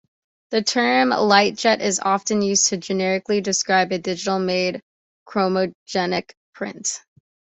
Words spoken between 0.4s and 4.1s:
The term "LightJet" is often used to generically describe a